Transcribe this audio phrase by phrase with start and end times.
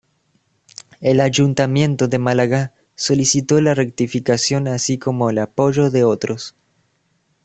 [0.99, 6.55] El Ayuntamiento de Málaga solicitó la rectificación así como el apoyo de otros.